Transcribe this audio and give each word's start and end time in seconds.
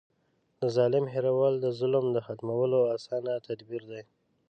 د 0.59 0.61
ظالم 0.75 1.05
هېرول 1.13 1.53
د 1.59 1.65
ظلم 1.79 2.05
د 2.11 2.17
ختمولو 2.27 2.79
اسانه 2.95 3.33
تدبير 3.47 3.83
دی. 3.91 4.01